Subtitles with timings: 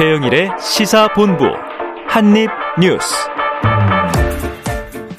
[0.00, 1.44] 최영일의 시사본부
[2.08, 3.14] 한입뉴스.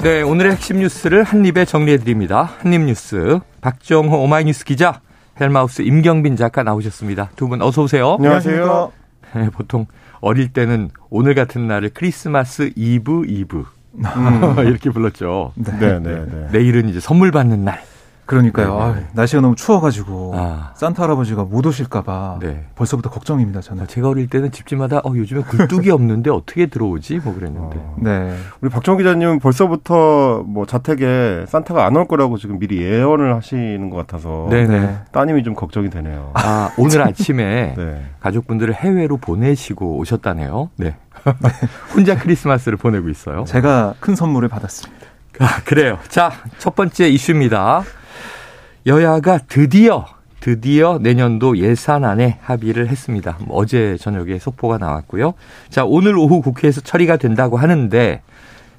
[0.02, 2.50] 네, 오늘의 핵심 뉴스를 한입에 정리해드립니다.
[2.64, 5.02] 한입뉴스 박정호 오마이뉴스 기자,
[5.40, 7.30] 헬마우스 임경빈 작가 나오셨습니다.
[7.36, 8.16] 두 분 어서 오세요.
[8.18, 8.92] 안녕하세요.
[9.36, 9.86] 네, 보통
[10.20, 13.64] 어릴 때는 오늘 같은 날을 크리스마스 이브 이브
[14.00, 14.56] 음.
[14.66, 15.52] 이렇게 불렀죠.
[15.58, 16.48] 네, 네, 네.
[16.54, 17.84] 내일은 이제 선물 받는 날.
[18.32, 18.80] 그러니까요.
[18.80, 20.72] 아, 날씨가 너무 추워가지고 아.
[20.76, 22.66] 산타 할아버지가 못 오실까봐 네.
[22.76, 23.60] 벌써부터 걱정입니다.
[23.62, 23.88] 저는.
[23.88, 27.20] 제가 어릴 때는 집집마다 어, 요즘에 굴뚝이 없는데 어떻게 들어오지?
[27.24, 27.78] 뭐 그랬는데.
[27.78, 27.96] 어.
[28.00, 28.36] 네.
[28.62, 33.98] 우리 박정 기자님 벌써부터 뭐 자택에 산타가 안 올 거라고 지금 미리 예언을 하시는 것
[33.98, 35.00] 같아서 네네.
[35.12, 36.32] 따님이 좀 걱정이 되네요.
[36.36, 38.06] 아 오늘 아침에 네.
[38.22, 40.70] 가족분들을 해외로 보내시고 오셨다네요.
[40.78, 40.96] 네.
[41.94, 43.44] 혼자 크리스마스를 보내고 있어요.
[43.44, 45.06] 제가 큰 선물을 받았습니다.
[45.40, 45.98] 아, 그래요.
[46.08, 47.84] 자, 첫 번째 이슈입니다.
[48.86, 50.06] 여야가 드디어
[50.40, 53.38] 드디어 내년도 예산안에 합의를 했습니다.
[53.46, 55.36] 뭐 어제 저녁에 속보가 나왔고요.
[55.70, 58.22] 자, 오늘 오후 국회에서 처리가 된다고 하는데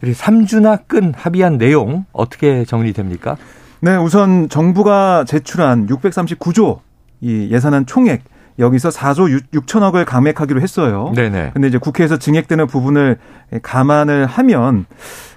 [0.02, 3.36] 3주나 끈 합의한 내용 어떻게 정리됩니까?
[3.80, 6.80] 네, 우선 정부가 제출한 639조
[7.20, 8.24] 이 예산안 총액
[8.58, 11.12] 여기서 4조 6, 천억을 감액하기로 했어요.
[11.14, 11.52] 네네.
[11.54, 13.18] 근데 이제 국회에서 증액되는 부분을
[13.62, 14.86] 감안을 하면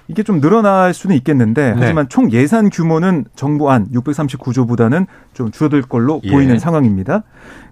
[0.08, 1.76] 이게 좀 늘어날 수는 있겠는데 네.
[1.78, 6.30] 하지만 총 예산 규모는 정부안 639조보다는 좀 줄어들 걸로 예.
[6.30, 7.24] 보이는 상황입니다.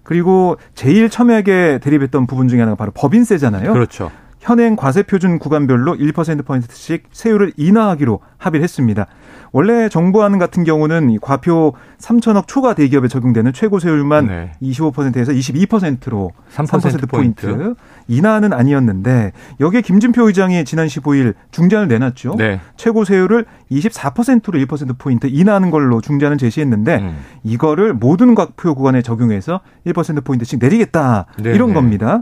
[0.03, 3.73] 그리고 제일 첨예하게 대립했던 부분 중에 하나가 바로 법인세잖아요.
[3.73, 4.11] 그렇죠.
[4.45, 9.07] 현행 과세 표준 구간별로 1%포인트씩 세율을 인하하기로 합의를 했습니다.
[9.53, 14.53] 원래 정부안 같은 경우는 과표 3천억 초과 대기업에 적용되는 최고 세율만 네.
[14.61, 17.47] 25%에서 22%로 3%, 포인트.
[17.47, 17.75] 포인트
[18.07, 22.35] 인하는 아니었는데 여기에 김진표 의장이 지난 15일 중재안을 내놨죠.
[22.37, 22.61] 네.
[22.77, 27.17] 최고 세율을 24%로 1% 포인트 인하하는 걸로 중재안을 제시했는데 음.
[27.45, 31.55] 이거를 모든 과표 구간에 적용해서 1% 포인트씩 내리겠다 네.
[31.55, 31.75] 이런 네.
[31.75, 32.21] 겁니다.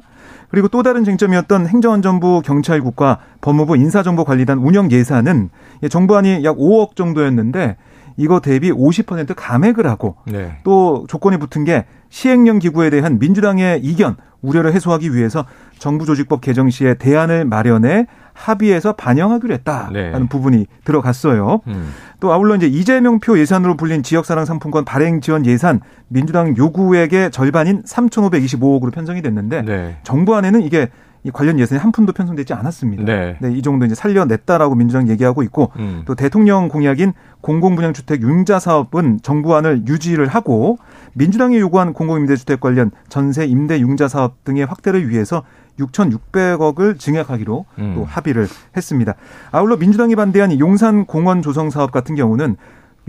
[0.53, 5.49] 그리고 또 다른 쟁점이었던 행정안전부 경찰국과 법무부 인사정보관리단 운영 예산은
[5.89, 7.79] 정부안이 약 5억 정도였는데
[8.19, 10.59] 이거 대비 50% 감액을 하고 네.
[10.63, 15.47] 또 조건이 붙은 게 시행령 기구에 대한 민주당의 이견 우려를 해소하기 위해서
[15.79, 20.29] 정부조직법 개정 시에 대안을 마련해 합의해서 반영하기로 했다라는 네.
[20.29, 21.61] 부분이 들어갔어요.
[21.67, 21.93] 음.
[22.21, 28.93] 또 아울러 이제 이재명표 예산으로 불린 지역사랑 상품권 발행 지원 예산 민주당 요구액의 절반인 3,525억으로
[28.93, 29.97] 편성이 됐는데 네.
[30.03, 30.89] 정부 안에는 이게
[31.25, 33.05] 이 관련 예산이 한 푼도 편성되지 않았습니다.
[33.05, 33.37] 네.
[33.41, 33.53] 네.
[33.53, 36.03] 이 정도 이제 살려냈다라고 민주당 얘기하고 있고 음.
[36.05, 37.13] 또 대통령 공약인
[37.43, 40.79] 공공분양주택 융자 사업은 정부안을 유지를 하고
[41.13, 45.45] 민주당이 요구한 공공임대주택 관련 전세 임대 융자 사업 등의 확대를 위해서
[45.79, 47.93] 6,600억을 증액하기로 음.
[47.95, 49.15] 또 합의를 했습니다.
[49.53, 52.57] 아울러 민주당이 반대한 용산 공원 조성 사업 같은 경우는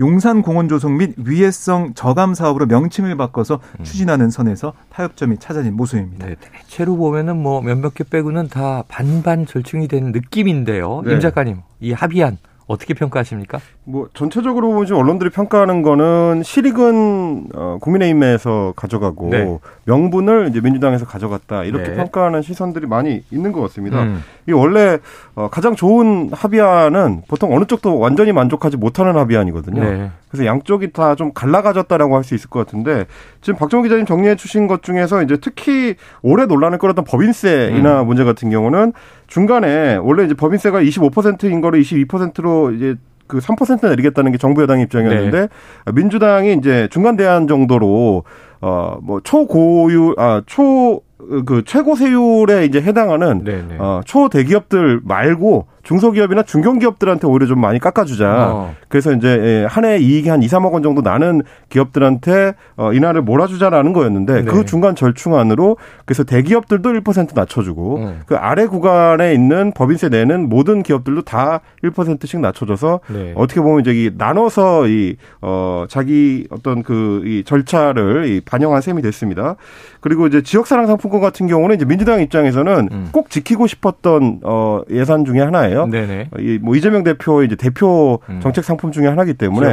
[0.00, 3.84] 용산 공원 조성 및 위해성 저감 사업으로 명칭을 바꿔서 음.
[3.84, 6.26] 추진하는 선에서 타협점이 찾아진 모습입니다.
[6.26, 11.02] 네, 대체로 보면은 뭐 몇몇 개 빼고는 다 반반 절충이 된 느낌인데요.
[11.04, 11.12] 네.
[11.12, 13.58] 임 작가님, 이 합의안 어떻게 평가하십니까?
[13.84, 19.58] 뭐 전체적으로 보면 언론들이 평가하는 거는 실익은 어, 국민의힘에서 가져가고 네.
[19.84, 21.94] 명분을 이제 민주당에서 가져갔다 이렇게 네.
[21.96, 24.02] 평가하는 시선들이 많이 있는 것 같습니다.
[24.02, 24.22] 음.
[24.48, 24.98] 이 원래
[25.34, 29.82] 어, 가장 좋은 합의안은 보통 어느 쪽도 완전히 만족하지 못하는 합의안이거든요.
[29.82, 30.10] 네.
[30.30, 33.04] 그래서 양쪽이 다 좀 갈라가졌다라고 할 수 있을 것 같은데
[33.42, 38.06] 지금 박정우 기자님 정리해 주신 것 중에서 이제 특히 올해 논란을 끌었던 법인세 인하 음.
[38.06, 38.92] 문제 같은 경우는
[39.34, 42.94] 중간에 원래 이제 법인세가 25%인 거를 22%로 이제
[43.26, 45.92] 그 3% 내리겠다는 게 정부 여당 입장이었는데 네.
[45.92, 48.22] 민주당이 이제 중간 대안 정도로
[48.60, 51.00] 어 뭐 초고유 아초
[51.46, 53.62] 그 최고 세율에 이제 해당하는 네네.
[53.70, 53.76] 네.
[53.78, 58.50] 어, 초대기업들 말고 중소기업이나 중견기업들한테 오히려 좀 많이 깎아주자.
[58.50, 58.74] 어.
[58.88, 63.92] 그래서 이제 예, 한해 이익이 한 2, 3억 원 정도 나는 기업들한테 어, 인하를 몰아주자라는
[63.92, 64.50] 거였는데 네.
[64.50, 68.20] 그 중간 절충안으로 그래서 대기업들도 1% 낮춰주고 음.
[68.26, 73.32] 그 아래 구간에 있는 법인세 내는 모든 기업들도 다 1%씩 낮춰줘서 네.
[73.36, 79.02] 어떻게 보면 이제 이 나눠서 이 어, 자기 어떤 그 이 절차를 이 반영한 셈이
[79.02, 79.56] 됐습니다.
[80.00, 83.08] 그리고 이제 지역사랑 상품권 같은 경우는 이제 민주당 입장에서는 음.
[83.12, 85.73] 꼭 지키고 싶었던 어, 예산 중에 하나예요.
[85.74, 85.90] 거잖아요.
[86.06, 86.28] 네네.
[86.38, 88.40] 이 뭐 이재명 대표의 이제 대표 음.
[88.40, 89.66] 정책 상품 중에 하나이기 때문에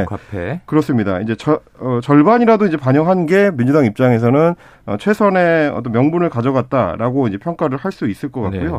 [0.66, 1.20] 그렇습니다.
[1.20, 4.54] 이제 저, 어, 절반이라도 이제 반영한 게 민주당 입장에서는
[4.86, 8.72] 어, 최선의 어떤 명분을 가져갔다라고 이제 평가를 할 수 있을 것 같고요.
[8.72, 8.78] 네.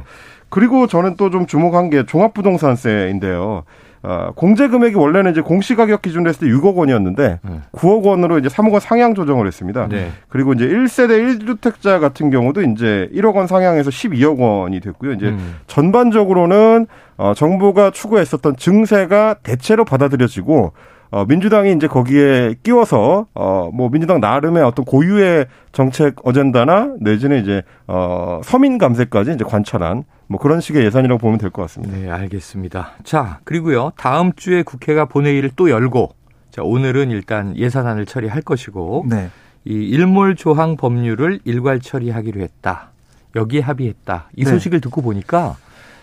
[0.50, 3.64] 그리고 저는 또 좀 주목한 게 종합부동산세인데요.
[4.06, 7.62] 어, 공제 금액이 원래는 이제 공시 가격 기준으로 했을 때 6억 원이었는데 네.
[7.72, 9.88] 9억 원으로 이제 3억 원 상향 조정을 했습니다.
[9.88, 10.12] 네.
[10.28, 15.14] 그리고 이제 1세대 1주택자 같은 경우도 이제 1억 원 상향해서 12억 원이 됐고요.
[15.14, 15.56] 이제 음.
[15.68, 16.86] 전반적으로는
[17.16, 20.74] 어, 정부가 추구했었던 증세가 대체로 받아들여지고
[21.14, 27.62] 어, 민주당이 이제 거기에 끼워서 어, 뭐 민주당 나름의 어떤 고유의 정책 어젠다나 내지는 이제
[27.86, 31.96] 어, 서민 감세까지 이제 관찰한 뭐 그런 식의 예산이라고 보면 될 것 같습니다.
[31.96, 32.94] 네, 알겠습니다.
[33.04, 33.92] 자, 그리고요.
[33.96, 36.16] 다음 주에 국회가 본회의를 또 열고
[36.50, 39.30] 자, 오늘은 일단 예산안을 처리할 것이고 네.
[39.66, 42.90] 이 일몰 조항 법률을 일괄 처리하기로 했다.
[43.36, 44.30] 여기에 합의했다.
[44.36, 44.50] 이 네.
[44.50, 44.82] 소식을 네.
[44.82, 45.58] 듣고 보니까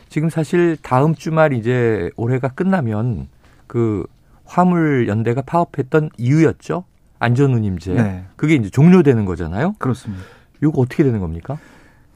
[0.09, 3.27] 지금 사실 다음 주말 이제 올해가 끝나면
[3.67, 4.07] 그
[4.51, 6.83] 화물 연대가 파업했던 이유였죠.
[7.21, 7.95] 안전운임제.
[7.95, 8.25] 네.
[8.35, 9.75] 그게 이제 종료되는 거잖아요.
[9.79, 10.25] 그렇습니다.
[10.61, 11.57] 이거 어떻게 되는 겁니까?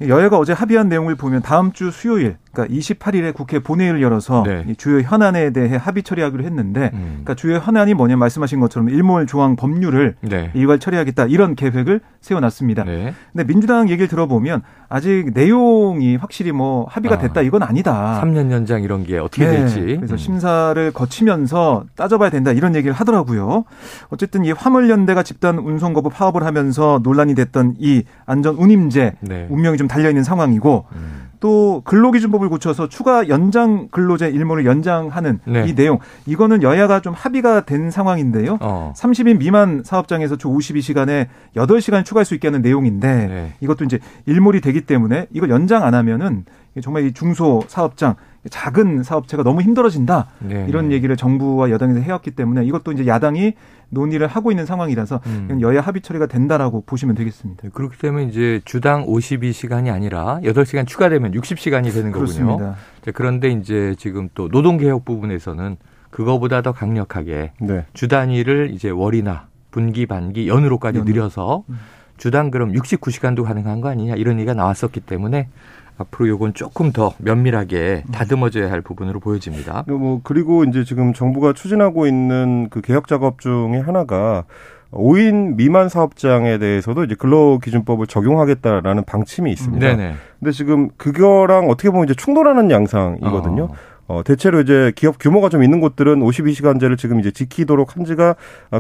[0.01, 4.75] 여야가 어제 합의한 내용을 보면 다음 주 수요일 그러니까 28일에 국회 본회의를 열어서 네.
[4.79, 7.23] 주요 현안에 대해 합의 처리하기로 했는데, 음.
[7.25, 10.51] 그러니까 주요 현안이 뭐냐 말씀하신 것처럼 일몰 조항 법률을 네.
[10.55, 12.85] 일괄 처리하겠다 이런 계획을 세워놨습니다.
[12.85, 13.15] 네.
[13.33, 17.19] 근데 민주당 얘기를 들어보면 아직 내용이 확실히 뭐 합의가 아.
[17.19, 18.21] 됐다 이건 아니다.
[18.23, 19.57] 3년 연장 이런 게 어떻게 네.
[19.59, 19.81] 될지.
[19.97, 20.17] 그래서 음.
[20.17, 23.65] 심사를 거치면서 따져봐야 된다 이런 얘기를 하더라고요.
[24.11, 29.47] 어쨌든 이 화물연대가 집단 운송 거부 파업을 하면서 논란이 됐던 이 안전 운임제 네.
[29.51, 30.87] 운명이 좀 달려 있는 상황이고.
[30.95, 31.25] 음.
[31.45, 35.65] 또 근로기준법 을 고쳐서 추가 연장 근로제 일몰을 연장하는 네.
[35.67, 38.59] 이 내용 이거는 여야가 좀 합의가 된 상황인데요.
[38.61, 38.93] 어.
[38.97, 43.53] 30인 미만 사업장에서 주 52시간에 8시간 추가할 수 있게 하는 내용인데 네.
[43.61, 46.45] 이것도 이제 일몰이 되기 때문에 이걸 연장 안 하면은
[46.83, 48.17] 정말 이 중소 사업장
[48.51, 50.67] 작은 사업체가 너무 힘들어진다 네.
[50.69, 53.55] 이런 얘기를 정부와 여당에서 해왔기 때문에 이것도 이제 야당이
[53.95, 55.59] 논의를 하고 있는 상황이라서 음.
[55.61, 57.63] 여야 합의 처리가 된다라고 보시면 되겠습니다.
[57.63, 62.13] 네, 그렇기 때문에 이제 주당 52시간이 아니라 8시간 추가되면 60시간이 되는 거군요.
[62.13, 62.77] 그렇습니다.
[63.15, 65.77] 그런데 이제 지금 또 노동개혁 부분에서는
[66.11, 67.87] 그거보다 더 강력하게 네.
[67.93, 71.13] 주 단위를 이제 월이나 분기 반기 연으로까지 연으로.
[71.13, 71.79] 늘려서 음.
[72.17, 75.49] 주당 그럼 69시간도 가능한 거 아니냐 이런 얘기가 나왔었기 때문에
[75.97, 79.85] 앞으로 요건 조금 더 면밀하게 다듬어져야 할 부분으로 보여집니다.
[79.87, 84.45] 뭐 그리고 이제 지금 정부가 추진하고 있는 그 개혁 작업 중에 하나가
[84.91, 89.87] 5인 미만 사업장에 대해서도 이제 근로기준법을 적용하겠다라는 방침이 있습니다.
[89.87, 90.15] 네네.
[90.39, 93.65] 근데 지금 그거랑 어떻게 보면 이제 충돌하는 양상이거든요.
[93.65, 93.75] 어.
[94.07, 98.35] 어, 대체로 이제 기업 규모가 좀 있는 곳들은 52시간제를 지금 이제 지키도록 한 지가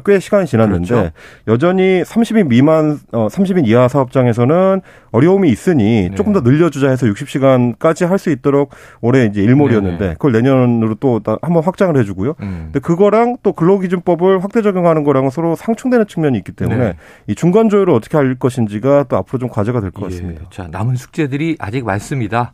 [0.05, 1.11] 꽤 시간이 지났는데 그렇죠.
[1.49, 4.81] 여전히 30인 미만, 어, 30인 이하 사업장에서는
[5.12, 6.15] 어려움이 있으니 네.
[6.15, 10.12] 조금 더 늘려주자 해서 60시간까지 할 수 있도록 올해 이제 일몰이었는데 네, 네.
[10.15, 12.35] 그걸 내년으로 또 한번 확장을 해주고요.
[12.41, 12.61] 음.
[12.67, 16.94] 근데 그거랑 또 근로기준법을 확대 적용하는 거랑은 서로 상충되는 측면이 있기 때문에 네.
[17.26, 20.09] 이 중간 조율을 어떻게 할 것인지가 또 앞으로 좀 과제가 될것 예.
[20.09, 20.43] 같습니다.
[20.43, 20.47] 예.
[20.50, 22.53] 자, 남은 숙제들이 아직 많습니다.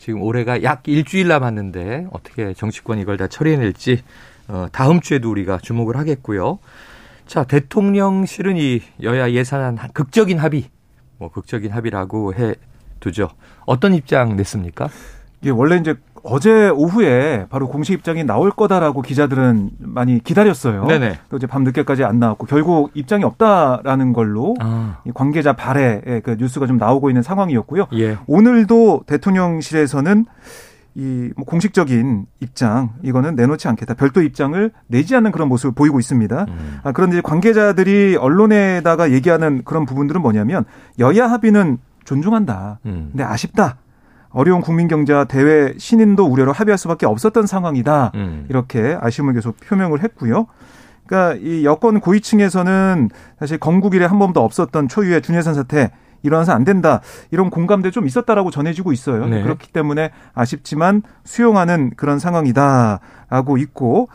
[0.00, 4.02] 지금 올해가 약 일주일 남았는데 어떻게 정치권이 이걸 다 처리해낼지
[4.48, 6.58] 어, 다음 주에도 우리가 주목을 하겠고요.
[7.26, 10.70] 자, 대통령실은 이 여야 예산안 극적인 합의,
[11.18, 12.54] 뭐 극적인 합의라고 해
[12.98, 13.28] 두죠.
[13.66, 14.88] 어떤 입장 냈습니까?
[15.42, 20.86] 이게 원래 이제 어제 오후에 바로 공식 입장이 나올 거다라고 기자들은 많이 기다렸어요.
[20.86, 21.18] 네네.
[21.28, 24.98] 또 이제 밤 늦게까지 안 나왔고 결국 입장이 없다라는 걸로 아.
[25.14, 27.86] 관계자 발에 그 뉴스가 좀 나오고 있는 상황이었고요.
[27.94, 28.18] 예.
[28.26, 30.26] 오늘도 대통령실에서는
[30.96, 33.94] 이 뭐 공식적인 입장 이거는 내놓지 않겠다.
[33.94, 36.46] 별도 입장을 내지 않는 그런 모습을 보이고 있습니다.
[36.48, 36.78] 음.
[36.82, 40.64] 아, 그런데 관계자들이 언론에다가 얘기하는 그런 부분들은 뭐냐면
[40.98, 42.80] 여야 합의는 존중한다.
[42.86, 43.08] 음.
[43.12, 43.76] 근데 아쉽다.
[44.30, 48.12] 어려운 국민 경제와 대외 신인도 우려로 합의할 수밖에 없었던 상황이다.
[48.14, 48.46] 음.
[48.48, 50.46] 이렇게 아쉬움을 계속 표명을 했고요.
[51.06, 55.90] 그러니까 이 여권 고위층에서는 사실 건국 이래 한 번도 없었던 초유의 준예산 사태
[56.22, 57.00] 일어나서 안 된다
[57.30, 59.26] 이런 공감대 좀 있었다라고 전해지고 있어요.
[59.26, 59.42] 네.
[59.42, 64.08] 그렇기 때문에 아쉽지만 수용하는 그런 상황이다라고 있고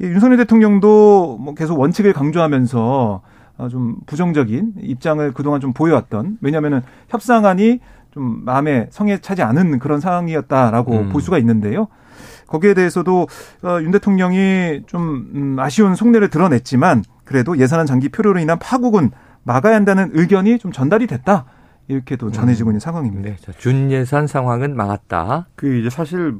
[0.00, 3.22] 윤석열 대통령도 뭐 계속 원칙을 강조하면서
[3.70, 7.80] 좀 부정적인 입장을 그동안 좀 보여왔던 왜냐하면은 협상안이
[8.16, 11.08] 좀 마음에 성에 차지 않은 그런 상황이었다라고 음.
[11.10, 11.88] 볼 수가 있는데요.
[12.46, 13.26] 거기에 대해서도
[13.62, 19.10] 어, 윤 대통령이 좀 음, 아쉬운 속내를 드러냈지만 그래도 예산안 장기 표류로 인한 파국은
[19.42, 21.44] 막아야 한다는 의견이 좀 전달이 됐다.
[21.88, 22.80] 이렇게도 전해지고 있는 음.
[22.80, 23.28] 상황입니다.
[23.28, 25.48] 네, 준 예산 상황은 막았다.
[25.54, 26.36] 그 이제 사실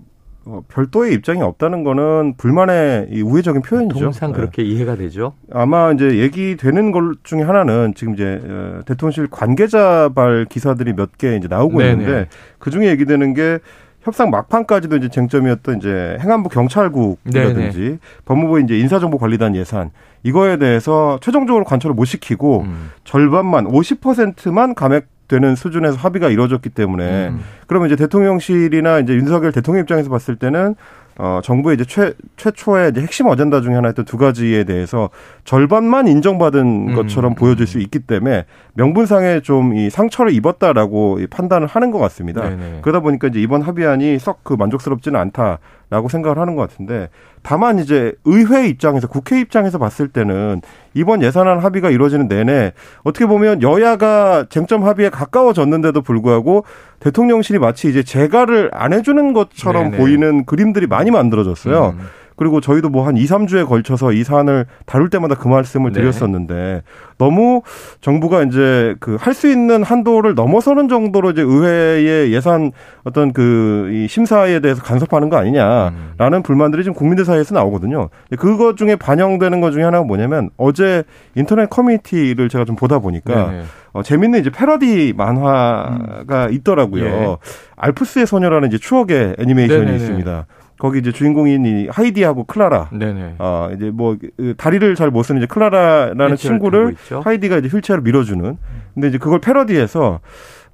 [0.48, 3.98] 어, 별도의 입장이 없다는 거는 불만의 이 우회적인 표현이죠.
[3.98, 4.68] 통상 그렇게 네.
[4.68, 5.32] 이해가 되죠.
[5.52, 11.48] 아마 이제 얘기되는 것 중에 하나는 지금 이제 어, 대통령실 관계자발 기사들이 몇 개 이제
[11.48, 11.90] 나오고 네네.
[11.92, 13.58] 있는데 그 중에 얘기되는 게
[14.02, 17.98] 협상 막판까지도 이제 쟁점이었던 이제 행안부 경찰국이라든지 네네.
[18.24, 19.90] 법무부 이제 인사정보관리단 예산
[20.22, 22.90] 이거에 대해서 최종적으로 관철을 못 시키고 음.
[23.04, 27.40] 절반만 50%만 감액 되는 수준에서 합의가 이루어졌기 때문에 음.
[27.66, 30.75] 그러면 이제 대통령실이나 이제 윤석열 대통령 입장에서 봤을 때는
[31.18, 35.09] 어, 정부의 이제 최, 최초의 이제 핵심 어젠다 중에 하나였던 두 가지에 대해서
[35.45, 36.95] 절반만 인정받은 음.
[36.95, 42.42] 것처럼 보여질 수 있기 때문에 명분상에 좀 이 상처를 입었다라고 판단을 하는 것 같습니다.
[42.42, 42.80] 네네.
[42.83, 45.59] 그러다 보니까 이제 이번 합의안이 썩 그 만족스럽지는 않다.
[45.88, 47.08] 라고 생각을 하는 것 같은데
[47.42, 50.60] 다만 이제 의회 입장에서 국회 입장에서 봤을 때는
[50.94, 52.72] 이번 예산안 합의가 이루어지는 내내
[53.04, 56.64] 어떻게 보면 여야가 쟁점 합의에 가까워졌는데도 불구하고
[56.98, 59.96] 대통령실이 마치 이제 재가를 안 해주는 것처럼 네네.
[59.96, 61.94] 보이는 그림들이 많이 만들어졌어요.
[61.96, 62.06] 음.
[62.36, 66.00] 그리고 저희도 뭐 한 2, 3주에 걸쳐서 이 사안을 다룰 때마다 그 말씀을 네.
[66.00, 66.82] 드렸었는데 네.
[67.18, 67.62] 너무
[68.00, 72.72] 정부가 이제 그 할 수 있는 한도를 넘어서는 정도로 이제 의회의 예산
[73.04, 75.92] 어떤 그 이 심사에 대해서 간섭하는 거 아니냐라는
[76.38, 76.42] 음.
[76.42, 78.08] 불만들이 지금 국민들 사이에서 나오거든요.
[78.38, 83.62] 그것 중에 반영되는 것 중에 하나가 뭐냐면 어제 인터넷 커뮤니티를 제가 좀 보다 보니까 네.
[83.92, 86.52] 어, 재밌는 이제 패러디 만화가 음.
[86.52, 87.04] 있더라고요.
[87.04, 87.36] 예.
[87.76, 89.96] 알프스의 소녀라는 이제 추억의 애니메이션이 네네네.
[89.98, 90.46] 있습니다.
[90.78, 92.90] 거기 이제 주인공인 이 하이디하고 클라라.
[92.92, 93.37] 네네.
[93.38, 98.56] 어, 이제 뭐그 다리를 잘 못 쓰는 이제 클라라라는 친구를 하이디가 이제 휠체어로 밀어주는.
[98.95, 100.21] 근데 이제 그걸 패러디해서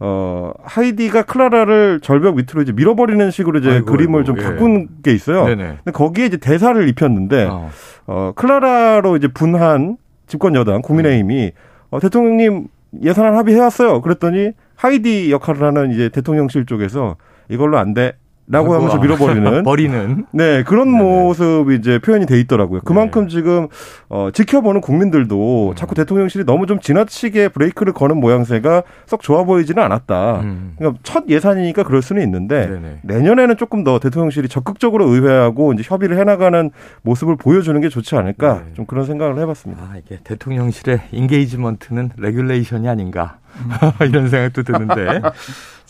[0.00, 4.42] 어 하이디가 클라라를 절벽 밑으로 이제 밀어버리는 식으로 이제 아이고, 그림을 아이고, 좀 예.
[4.42, 5.44] 바꾼 게 있어요.
[5.44, 5.64] 네네.
[5.84, 7.70] 근데 거기에 이제 대사를 입혔는데 어.
[8.06, 11.52] 어 클라라로 이제 분한 집권 여당 국민의힘이
[11.90, 12.66] 어, 대통령님
[13.00, 14.00] 예산안 합의해왔어요.
[14.00, 17.16] 그랬더니 하이디 역할을 하는 이제 대통령실 쪽에서
[17.48, 18.14] 이걸로 안 돼.
[18.48, 21.02] 라고 하면서 밀어버리는 버리는 네 그런 네네.
[21.02, 22.80] 모습이 이제 표현이 돼 있더라고요.
[22.84, 23.28] 그만큼 네.
[23.28, 23.68] 지금
[24.08, 25.74] 어 지켜보는 국민들도 음.
[25.76, 30.40] 자꾸 대통령실이 너무 좀 지나치게 브레이크를 거는 모양새가 썩 좋아 보이지는 않았다.
[30.40, 30.74] 음.
[30.76, 33.00] 그러니까 첫 예산이니까 그럴 수는 있는데 네네.
[33.02, 36.70] 내년에는 조금 더 대통령실이 적극적으로 의회하고 이제 협의를 해나가는
[37.02, 38.74] 모습을 보여주는 게 좋지 않을까 네.
[38.74, 39.82] 좀 그런 생각을 해봤습니다.
[39.82, 43.70] 아, 이게 대통령실의 engagement는 regulation이 아닌가 음.
[44.08, 45.20] 이런 생각도 드는데.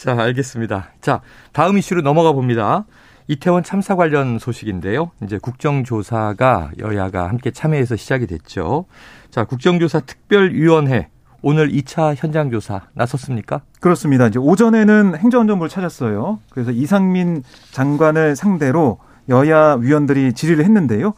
[0.03, 0.89] 자, 알겠습니다.
[1.01, 1.21] 자,
[1.53, 2.87] 다음 이슈로 넘어가 봅니다.
[3.29, 5.13] 이태원 참사 관련 소식인데요.
[5.23, 8.87] 이제 국정조사가 여야가 함께 참여해서 시작이 됐죠.
[9.31, 11.07] 자, 국정조사 특별위원회
[11.41, 13.61] 오늘 2차 현장 조사 나섰습니까?
[13.79, 14.27] 그렇습니다.
[14.27, 16.41] 이제 오전에는 행정안전부를 찾았어요.
[16.51, 21.15] 그래서 이상민 장관을 상대로 여야 위원들이 질의를 했는데요.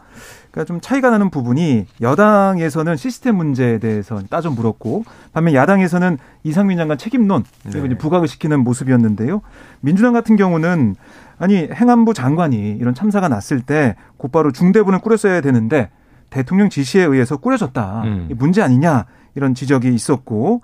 [0.55, 6.97] 그러니까 좀 차이가 나는 부분이 여당에서는 시스템 문제에 대해서 따져 물었고 반면 야당에서는 이상민 장관
[6.97, 7.99] 책임론 그리고 네.
[7.99, 9.43] 부각을 시키는 모습이었는데요.
[9.81, 10.95] 민주당 같은 경우는
[11.39, 15.91] 아니 행안부 장관이 이런 참사가 났을 때 곧바로 중대본을 꾸렸어야 되는데
[16.31, 18.03] 대통령 지시에 의해서 꾸려졌다.
[18.05, 18.29] 음.
[18.37, 20.61] 문제 아니냐 이런 지적이 있었고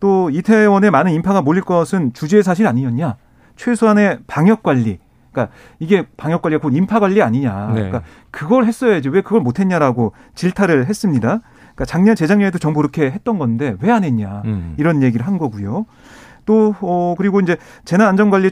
[0.00, 3.16] 또 이태원에 많은 인파가 몰릴 것은 주지의 사실 아니었냐.
[3.56, 4.98] 최소한의 방역 관리
[5.32, 7.66] 그러니까 이게 방역 관리가 곧 인파 관리 아니냐.
[7.68, 7.74] 네.
[7.74, 11.40] 그러니까 그걸 했어야지 왜 그걸 못 했냐라고 질타를 했습니다.
[11.60, 14.42] 그러니까 작년 재작년에도 정부 그렇게 했던 건데 왜 안 했냐.
[14.44, 14.74] 음.
[14.78, 15.86] 이런 얘기를 한 거고요.
[16.46, 18.50] 또 어, 그리고 이제 재난 안전 관리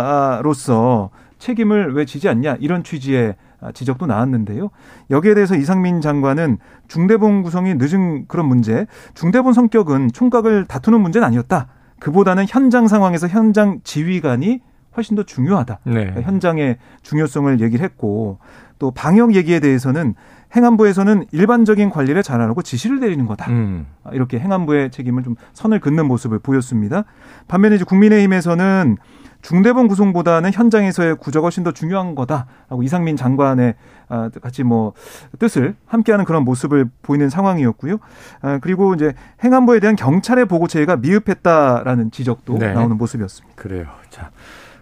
[0.00, 3.36] 총책임자로서 책임을 왜 지지 않냐 이런 취지의
[3.74, 4.70] 지적도 나왔는데요.
[5.10, 6.58] 여기에 대해서 이상민 장관은
[6.88, 11.68] 중대본 구성이 늦은 그런 문제, 중대본 성격은 총각을 다투는 문제는 아니었다.
[12.00, 14.60] 그보다는 현장 상황에서 현장 지휘관이
[14.96, 15.78] 훨씬 더 중요하다.
[15.84, 15.92] 네.
[15.92, 18.38] 그러니까 현장의 중요성을 얘기를 했고
[18.78, 20.14] 또 방역 얘기에 대해서는
[20.56, 23.50] 행안부에서는 일반적인 관리를 잘하고 지시를 내리는 거다.
[23.50, 23.86] 음.
[24.12, 27.04] 이렇게 행안부의 책임을 좀 선을 긋는 모습을 보였습니다.
[27.46, 28.96] 반면에 이제 국민의힘에서는
[29.42, 32.46] 중대본 구성보다는 현장에서의 구조가 훨씬 더 중요한 거다.
[32.68, 33.74] 하고 이상민 장관의
[34.08, 34.92] 아, 같이 뭐
[35.38, 37.98] 뜻을 함께하는 그런 모습을 보이는 상황이었고요.
[38.42, 42.72] 아, 그리고 이제 행안부에 대한 경찰의 보고 체계가 미흡했다라는 지적도 네.
[42.72, 43.54] 나오는 모습이었습니다.
[43.56, 43.86] 그래요.
[44.10, 44.30] 자.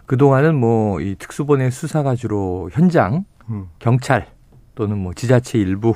[0.09, 3.67] 그동안은 뭐 이 특수본의 수사가 주로 현장, 음.
[3.79, 4.27] 경찰
[4.75, 5.95] 또는 뭐 지자체 일부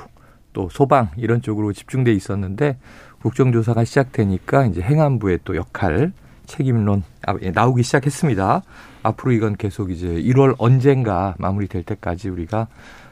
[0.53, 2.79] 또 소방 이런 쪽으로 집중돼 있었는데
[3.23, 6.13] 국정조사가 시작되니까 이제 행안부의 또 역할,
[6.47, 8.63] 책임론 아, 예, 나오기 시작했습니다.
[9.03, 12.69] 앞으로 이건 계속 이제 1월 언젠가 마무리될 때까지 우리가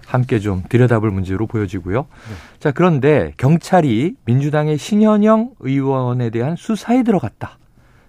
[0.07, 2.00] 함께 좀 들여다볼 문제로 보여지고요.
[2.00, 2.59] 네.
[2.59, 7.60] 자, 그런데 경찰이 민주당의 신현영 의원에 대한 수사에 들어갔다.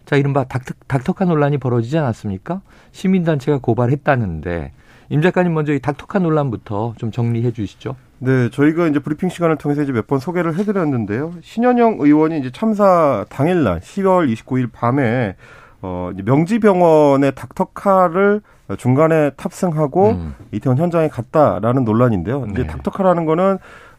[0.05, 2.61] 자, 이른바 닥터, 닥터카 논란이 벌어지지 않았습니까?
[2.91, 4.73] 시민단체가 고발했다는데
[5.09, 7.95] 임 작가님 먼저 이 닥터카 논란부터 좀 정리해 주시죠.
[8.19, 11.33] 네, 저희가 이제 브리핑 시간을 통해서 이제 몇 번 소개를 해드렸는데요.
[11.41, 15.35] 신현영 의원이 이제 참사 당일날 10월 29일 밤에
[15.81, 18.41] 어, 명지병원의 닥터카를
[18.77, 20.35] 중간에 탑승하고 음.
[20.51, 22.45] 이태원 현장에 갔다라는 논란인데요.
[22.51, 22.67] 이제 네.
[22.67, 23.57] 닥터카라는 거는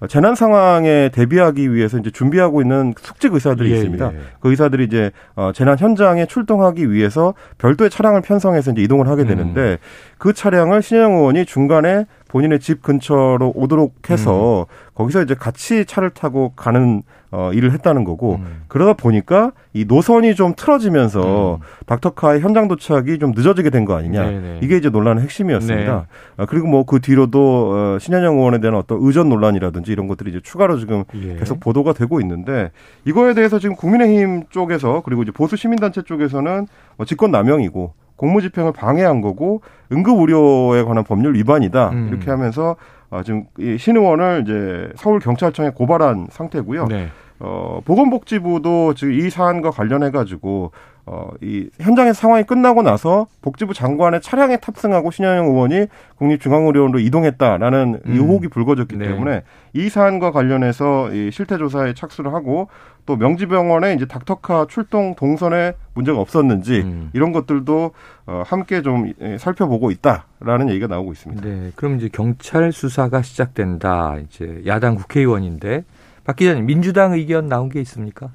[0.08, 4.12] 재난 상황에 대비하기 위해서 이제 준비하고 있는 숙직 의사들이 예, 있습니다.
[4.12, 4.18] 예.
[4.40, 9.60] 그 의사들이 이제 어, 재난 현장에 출동하기 위해서 별도의 차량을 편성해서 이제 이동을 하게 되는데
[9.60, 9.76] 음.
[10.18, 14.92] 그 차량을 신영 의원이 중간에 본인의 집 근처로 오도록 해서 음.
[14.94, 17.02] 거기서 이제 같이 차를 타고 가는
[17.32, 18.62] 어, 일을 했다는 거고 음.
[18.68, 21.66] 그러다 보니까 이 노선이 좀 틀어지면서 음.
[21.86, 24.58] 닥터카의 현장 도착이 좀 늦어지게 된 거 아니냐 네네.
[24.62, 25.92] 이게 이제 논란의 핵심이었습니다.
[25.96, 26.02] 네.
[26.36, 30.40] 아, 그리고 뭐 그 뒤로도 어, 신현영 의원에 대한 어떤 의전 논란이라든지 이런 것들이 이제
[30.42, 31.36] 추가로 지금 예.
[31.36, 32.70] 계속 보도가 되고 있는데
[33.06, 36.66] 이거에 대해서 지금 국민의힘 쪽에서 그리고 이제 보수 시민단체 쪽에서는
[36.98, 42.08] 뭐 직권 남용이고 공무집행을 방해한 거고 응급 의료에 관한 법률 위반이다 음.
[42.10, 42.76] 이렇게 하면서 어,
[43.22, 46.86] 지금 이 신 의원을 이제 서울 경찰청에 고발한 상태고요.
[46.86, 47.08] 네.
[47.44, 50.70] 어, 보건복지부도 지금 이 사안과 관련해 가지고
[51.04, 55.86] 어, 이 현장의 상황이 끝나고 나서 복지부 장관의 차량에 탑승하고 신현영 의원이
[56.18, 58.12] 국립중앙의료원으로 이동했다라는 음.
[58.12, 59.08] 의혹이 불거졌기 네.
[59.08, 62.68] 때문에 이 사안과 관련해서 이 실태 조사에 착수를 하고
[63.04, 67.10] 또 명지병원에 이제 닥터카 출동 동선에 문제가 없었는지 음.
[67.12, 67.90] 이런 것들도
[68.26, 71.42] 어, 함께 좀 예, 살펴보고 있다라는 얘기가 나오고 있습니다.
[71.42, 74.18] 네, 그럼 이제 경찰 수사가 시작된다.
[74.24, 75.82] 이제 야당 국회의원인데
[76.24, 78.30] 박 기자님 민주당 의견 나온 게 있습니까?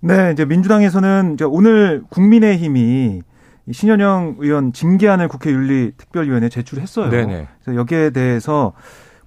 [0.00, 3.22] 네, 이제 민주당에서는 이제 오늘 국민의힘이
[3.70, 7.10] 신현영 의원 징계안을 국회 윤리특별위원회에 제출했어요.
[7.10, 7.48] 네네.
[7.62, 8.72] 그래서 여기에 대해서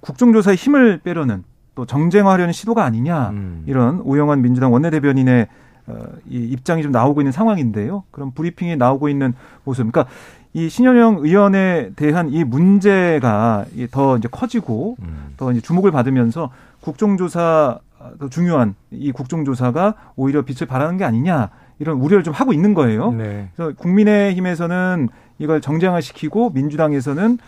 [0.00, 3.62] 국정조사에 힘을 빼려는 또 정쟁화하려는 시도가 아니냐 음.
[3.66, 5.46] 이런 오영환 민주당 원내대변인의
[5.86, 8.04] 어, 이 입장이 좀 나오고 있는 상황인데요.
[8.10, 9.90] 그런 브리핑이 나오고 있는 모습.
[9.90, 10.12] 그러니까
[10.52, 15.34] 이 신현영 의원에 대한 이 문제가 더 이제 커지고 음.
[15.36, 16.50] 더 이제 주목을 받으면서
[16.80, 17.78] 국정조사
[18.18, 23.12] 더 중요한 이 국정조사가 오히려 빛을 발하는 게 아니냐 이런 우려를 좀 하고 있는 거예요.
[23.12, 23.48] 네.
[23.54, 27.38] 그래서 국민의힘에서는 이걸 정쟁화시키고 민주당에서는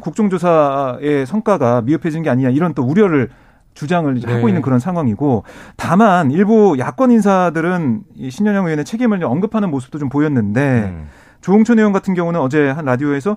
[0.00, 3.30] 국정조사의 성과가 미흡해진 게 아니냐 이런 또 우려를
[3.74, 4.32] 주장을 네.
[4.32, 5.44] 하고 있는 그런 상황이고
[5.76, 11.08] 다만 일부 야권 인사들은 이 신현영 의원의 책임을 언급하는 모습도 좀 보였는데 음.
[11.40, 13.36] 조홍천 의원 같은 경우는 어제 한 라디오에서 아,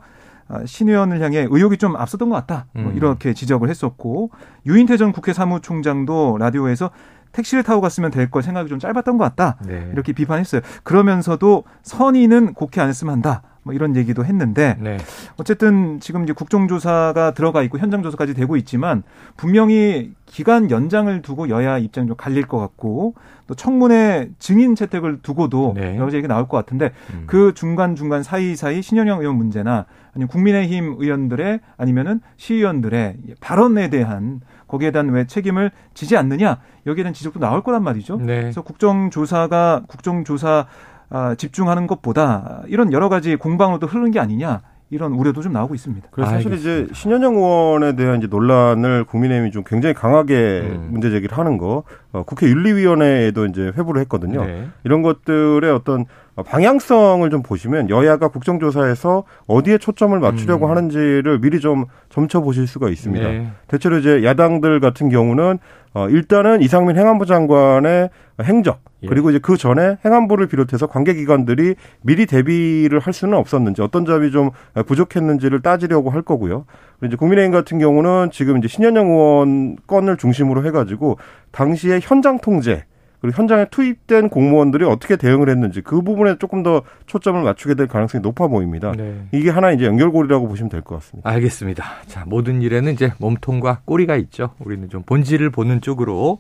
[0.66, 2.66] 신 의원을 향해 의혹이 좀 앞섰던 것 같다.
[2.74, 2.96] 뭐 음.
[2.98, 4.32] 이렇게 지적을 했었고
[4.66, 6.92] 유인태 전 국회 사무총장도 라디오에서
[7.32, 9.58] 택시를 타고 갔으면 될 걸 생각이 좀 짧았던 것 같다.
[9.66, 9.90] 네.
[9.94, 10.62] 이렇게 비판했어요.
[10.84, 13.42] 그러면서도 선의는 곡해 안 했으면 한다.
[13.64, 14.98] 뭐 이런 얘기도 했는데 네.
[15.38, 19.04] 어쨌든 지금 이제 국정조사가 들어가 있고 현장 조사까지 되고 있지만
[19.38, 23.16] 분명히 기간 연장을 두고 여야 입장 좀 갈릴 것 같고
[23.48, 25.96] 또 청문회 증인 채택을 두고도 네.
[25.96, 27.24] 여러 가지 얘기 나올 것 같은데 음.
[27.26, 34.42] 그 중간 중간 사이 사이 신현영 의원 문제나 아니면 국민의힘 의원들의 아니면은 시의원들의 발언에 대한
[34.68, 38.18] 거기에 대한 왜 책임을 지지 않느냐 여기에 대한 지적도 나올 거란 말이죠.
[38.18, 38.42] 네.
[38.42, 40.68] 그래서 국정조사가 국정조사
[41.14, 46.08] 아, 집중하는 것보다 이런 여러 가지 공방으로도 흐르는 게 아니냐 이런 우려도 좀 나오고 있습니다.
[46.12, 46.84] 그래서 사실 알겠습니다.
[46.86, 50.90] 이제 신현영 의원에 대한 이제 논란을 국민의힘이 좀 굉장히 강하게 음.
[50.92, 54.44] 문제 제기를 하는 거 어, 국회 윤리위원회에도 이제 회부를 했거든요.
[54.44, 54.68] 네.
[54.84, 56.06] 이런 것들의 어떤
[56.46, 60.72] 방향성을 좀 보시면 여야가 국정조사에서 어디에 초점을 맞추려고 음.
[60.72, 63.28] 하는지를 미리 좀 점쳐 보실 수가 있습니다.
[63.28, 63.52] 네.
[63.68, 65.60] 대체로 이제 야당들 같은 경우는
[65.94, 68.10] 어, 일단은 이상민 행안부 장관의
[68.42, 69.08] 행적 예.
[69.08, 74.50] 그리고 이제 그 전에 행안부를 비롯해서 관계기관들이 미리 대비를 할 수는 없었는지 어떤 점이 좀
[74.88, 76.66] 부족했는지를 따지려고 할 거고요.
[77.04, 81.18] 이제 국민의힘 같은 경우는 지금 이제 신현영 의원 건을 중심으로 해가지고
[81.52, 82.86] 당시에 현장 통제
[83.24, 88.22] 그리고 현장에 투입된 공무원들이 어떻게 대응을 했는지 그 부분에 조금 더 초점을 맞추게 될 가능성이
[88.22, 88.92] 높아 보입니다.
[88.92, 89.26] 네.
[89.32, 91.30] 이게 하나 이제 연결고리라고 보시면 될 것 같습니다.
[91.30, 91.86] 알겠습니다.
[92.08, 94.50] 자, 모든 일에는 이제 몸통과 꼬리가 있죠.
[94.60, 96.40] 우리는 좀 본질을 보는 쪽으로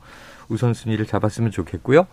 [0.50, 2.06] 우선순위를 잡았으면 좋겠고요.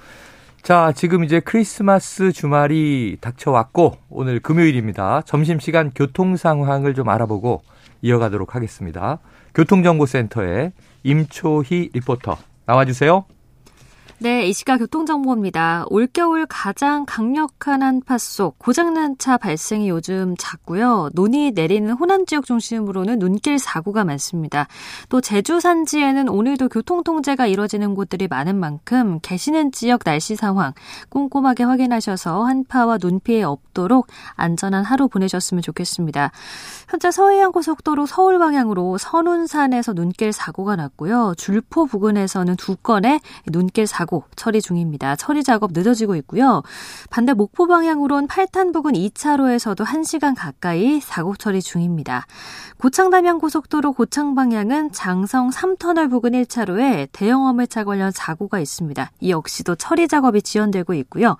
[0.63, 5.23] 자, 지금 이제 크리스마스 주말이 닥쳐왔고 오늘 금요일입니다.
[5.23, 7.63] 점심시간 교통 상황을 좀 알아보고
[8.03, 9.19] 이어가도록 하겠습니다.
[9.53, 10.71] 교통정보센터에
[11.03, 13.25] 임초희 리포터 나와주세요.
[14.23, 15.87] 네, 이 시각 교통정보입니다.
[15.89, 21.09] 올겨울 가장 강력한 한파 속 고장난 차 발생이 요즘 잦고요.
[21.15, 24.69] 눈이 내리는 호남 지역 중심으로는 눈길 사고가 많습니다.
[25.09, 30.75] 또 제주 산지에는 오늘도 교통통제가 이뤄지는 곳들이 많은 만큼 계시는 지역 날씨 상황
[31.09, 36.31] 꼼꼼하게 확인하셔서 한파와 눈 피해 없도록 안전한 하루 보내셨으면 좋겠습니다.
[36.91, 41.33] 현재 서해안 고속도로 서울 방향으로 선운산에서 눈길 사고가 났고요.
[41.39, 45.15] 줄포 부근에서는 두 건의 눈길 사고 사고 처리 중입니다.
[45.15, 46.63] 처리 작업 늦어지고 있고요.
[47.11, 52.27] 반대 목포 방향으론 8탄 부근 2차로에서도 1시간 가까이 사고 처리 중입니다.
[52.79, 59.13] 고창 담양 고속도로 고창 방향은 장성 3터널 부근 1차로에 대형 화물차 관련 사고가 있습니다.
[59.21, 61.37] 이 역시도 처리 작업이 지연되고 있고요.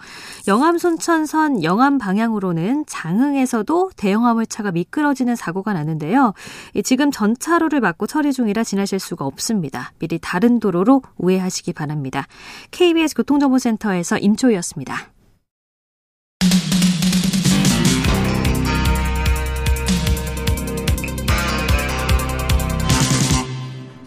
[0.47, 6.35] 영암 순천선 영암 방향으로는 장흥에서도 대형 화물차가 미끄러지는 사고가 났는데요.
[6.85, 9.93] 지금 전차로를 막고 처리 중이라 지나실 수가 없습니다.
[9.99, 12.27] 미리 다른 도로로 우회하시기 바랍니다.
[12.71, 15.13] KBS 교통정보센터에서 임초희였습니다.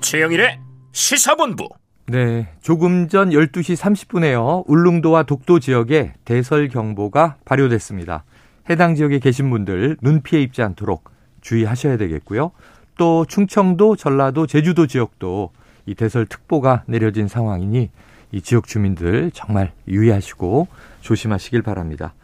[0.02, 0.60] 최영일의
[0.92, 1.70] 시사본부.
[2.06, 4.64] 네, 조금 전 12시 30분에요.
[4.68, 8.24] 울릉도와 독도 지역에 대설 경보가 발효됐습니다.
[8.70, 11.10] 해당 지역에 계신 분들 눈 피해 입지 않도록
[11.42, 12.52] 주의하셔야 되겠고요.
[12.98, 15.52] 또 충청도, 전라도, 제주도 지역도
[15.86, 17.90] 이 대설 특보가 내려진 상황이니
[18.34, 20.68] 이 지역 주민들 정말 유의하시고
[21.02, 22.16] 조심하시길 바랍니다.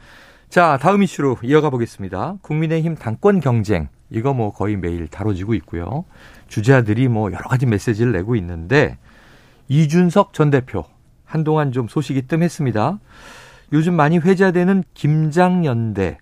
[0.50, 2.38] 자, 다음 이슈로 이어가 보겠습니다.
[2.42, 3.88] 국민의힘 당권 경쟁.
[4.10, 6.06] 이거 뭐 거의 매일 다뤄지고 있고요.
[6.48, 8.98] 주자들이 뭐 여러 가지 메시지를 내고 있는데
[9.68, 10.84] 이준석 전 대표
[11.26, 13.00] 한동안 좀 소식이 뜸했습니다.
[13.72, 16.18] 요즘 많이 회자되는 김장연대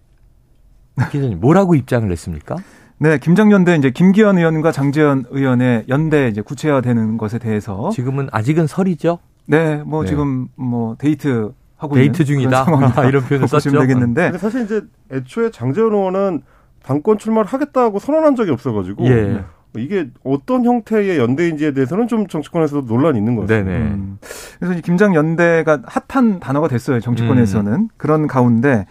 [1.11, 2.57] 기자님 뭐라고 입장을 냈습니까?
[2.97, 9.19] 네, 김장연대 이제 김기현 의원과 장재현 의원의 연대 이제 구체화되는 것에 대해서 지금은 아직은 설이죠.
[9.47, 10.09] 네, 뭐 네.
[10.09, 12.65] 지금 뭐 데이트 하고 데이트 중이다
[13.07, 13.71] 이런 표현을 썼죠.
[13.71, 14.81] 되겠는데 사실 이제
[15.11, 16.41] 애초에 장재현 의원은
[16.83, 19.43] 당권 출마를 하겠다고 선언한 적이 없어가지고 예.
[19.75, 23.47] 이게 어떤 형태의 연대인지에 대해서는 좀 정치권에서도 논란이 있는 거죠.
[23.47, 23.77] 네네.
[23.77, 24.17] 음.
[24.59, 27.89] 그래서 김장 연대가 핫한 단어가 됐어요 정치권에서는 음.
[27.97, 28.85] 그런 가운데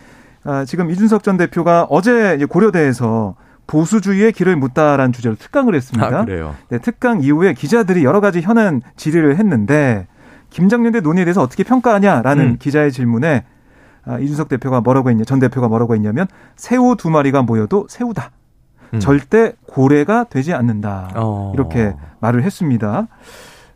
[0.44, 3.34] 아, 지금 이준석 전 대표가 어제 고려대에서
[3.66, 6.20] 보수주의의 길을 묻다라는 주제로 특강을 했습니다.
[6.20, 6.54] 아, 그래요.
[6.68, 10.06] 네, 특강 이후에 기자들이 여러 가지 현안 질의를 했는데
[10.50, 12.56] 김장연대 논의에 대해서 어떻게 평가하냐라는 음.
[12.58, 13.44] 기자의 질문에
[14.04, 18.30] 아, 이준석 대표가 뭐라고 했냐, 전 대표가 뭐라고 했냐면 새우 두 마리가 모여도 새우다.
[18.94, 19.00] 음.
[19.00, 21.10] 절대 고래가 되지 않는다.
[21.16, 21.52] 어.
[21.54, 23.08] 이렇게 말을 했습니다.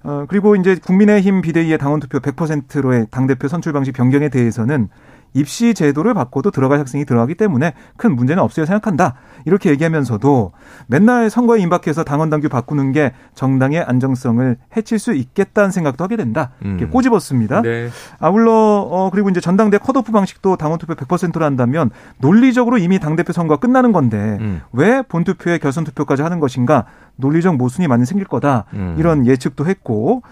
[0.03, 4.89] 어, 그리고 이제 국민의힘 비대위의 당원 투표 100%로의 당대표 선출 방식 변경에 대해서는
[5.35, 9.15] 입시 제도를 바꿔도 들어갈 학생이 들어가기 때문에 큰 문제는 없어요 생각한다.
[9.45, 10.53] 이렇게 얘기하면서도
[10.87, 16.51] 맨날 선거에 임박해서 당원 당규 바꾸는 게 정당의 안정성을 해칠 수 있겠다는 생각도 하게 된다.
[16.61, 16.91] 이렇게 음.
[16.91, 17.63] 꼬집었습니다.
[17.63, 17.89] 네.
[18.19, 23.33] 아울러 어 그리고 이제 전당대 컷오프 방식도 당원 투표 100%로 한다면 논리적으로 이미 당 대표
[23.33, 24.61] 선거 가 끝나는 건데 음.
[24.73, 26.87] 왜 본투표에 결선 투표까지 하는 것인가?
[27.17, 28.65] 논리적 모순이 많이 생길 거다.
[28.75, 28.97] 음.
[28.99, 30.23] 이런 예측도 했고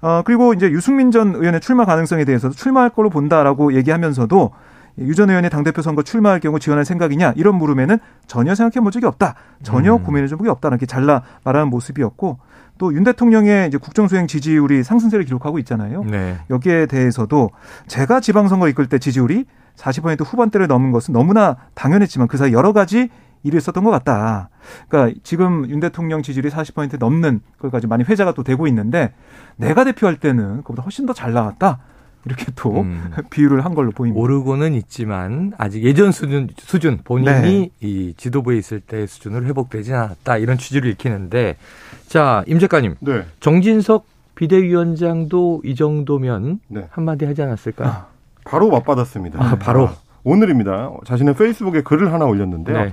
[0.00, 4.50] 어, 그리고 이제 유승민 전 의원의 출마 가능성에 대해서도 출마할 걸로 본다라고 얘기하면서도
[4.98, 9.34] 유전 의원이 당대표 선거 출마할 경우 지원할 생각이냐 이런 물음에는 전혀 생각해 본 적이 없다.
[9.62, 10.02] 전혀 음.
[10.02, 10.68] 고민해 본 적이 없다.
[10.68, 12.38] 이렇게 잘라 말하는 모습이었고
[12.78, 16.04] 또 윤 대통령의 이제 국정수행 지지율이 상승세를 기록하고 있잖아요.
[16.04, 16.38] 네.
[16.50, 17.50] 여기에 대해서도
[17.86, 23.10] 제가 지방선거 이끌 때 지지율이 40% 후반대를 넘은 것은 너무나 당연했지만 그 사이 여러 가지
[23.46, 24.48] 일이 있었던 것 같다.
[24.88, 29.12] 그러니까 지금 윤 대통령 지지율이 40% 넘는 것까지 많이 회자가 또 되고 있는데
[29.56, 31.78] 내가 대표할 때는 그보다 훨씬 더 잘 나왔다.
[32.26, 33.12] 이렇게 또 음.
[33.30, 34.20] 비유를 한 걸로 보입니다.
[34.20, 37.70] 오르고는 있지만 아직 예전 수준 수준 본인이 네.
[37.80, 41.56] 이 지도부에 있을 때 수준으로 회복되지 않았다 이런 취지를 읽히는데
[42.08, 43.22] 자임 작가님 네.
[43.38, 46.86] 정진석 비대위원장도 이 정도면 네.
[46.90, 47.88] 한마디 하지 않았을까요?
[47.88, 48.06] 아,
[48.44, 49.42] 바로 맞받았습니다.
[49.42, 50.90] 아, 바로 아, 오늘입니다.
[51.06, 52.92] 자신의 페이스북에 글을 하나 올렸는데요.